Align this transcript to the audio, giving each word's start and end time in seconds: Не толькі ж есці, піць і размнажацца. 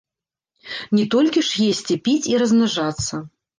Не 0.99 1.05
толькі 1.17 1.45
ж 1.49 1.69
есці, 1.75 1.99
піць 2.09 2.29
і 2.35 2.35
размнажацца. 2.45 3.25